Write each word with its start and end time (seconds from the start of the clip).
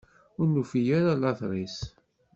Ur 0.39 0.47
nufi 0.53 0.81
ara 0.97 1.13
later-is. 1.21 1.77